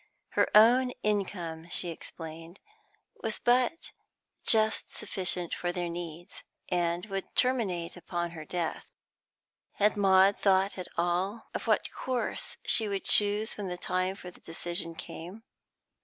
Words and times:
Her 0.29 0.49
own 0.55 0.93
income, 1.03 1.69
she 1.69 1.89
explained, 1.89 2.59
was 3.21 3.37
but 3.37 3.91
just 4.43 4.89
sufficient 4.89 5.53
for 5.53 5.71
their 5.71 5.89
needs, 5.89 6.41
and 6.69 7.05
would 7.05 7.35
terminate 7.35 7.95
upon 7.95 8.31
her 8.31 8.43
death; 8.43 8.87
had 9.73 9.95
Maud 9.95 10.39
thought 10.39 10.75
at 10.79 10.87
all 10.97 11.49
of 11.53 11.67
what 11.67 11.91
course 11.91 12.57
she 12.65 12.87
would 12.87 13.03
choose 13.05 13.55
when 13.57 13.67
the 13.67 13.77
time 13.77 14.15
for 14.15 14.31
decision 14.31 14.95
came? 14.95 15.43